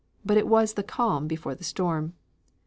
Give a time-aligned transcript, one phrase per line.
[0.25, 2.13] But it was the calm before the storm.